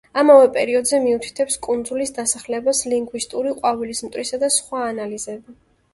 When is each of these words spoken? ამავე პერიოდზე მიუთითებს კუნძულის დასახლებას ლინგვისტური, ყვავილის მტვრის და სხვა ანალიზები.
ამავე 0.19 0.45
პერიოდზე 0.53 0.99
მიუთითებს 1.03 1.57
კუნძულის 1.67 2.13
დასახლებას 2.17 2.81
ლინგვისტური, 2.95 3.53
ყვავილის 3.61 4.03
მტვრის 4.07 4.37
და 4.45 4.51
სხვა 4.57 4.83
ანალიზები. 4.87 5.59